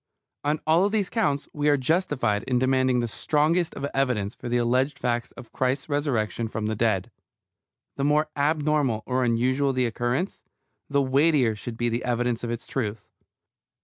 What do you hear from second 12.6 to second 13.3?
truth.